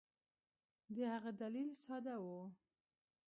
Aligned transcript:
د 0.95 0.97
هغه 1.13 1.31
دلیل 1.41 1.69
ساده 1.83 2.15
وو. 2.23 2.41